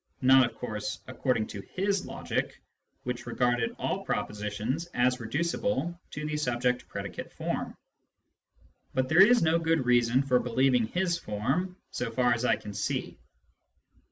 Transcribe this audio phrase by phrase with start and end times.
[0.23, 2.59] (Not, of course, according to his logic,
[3.03, 7.77] which regarded all propositions as reducible to the subject predicate form.)
[8.95, 12.73] But there is no good reason for believing his form, so far as I can
[12.73, 13.19] see.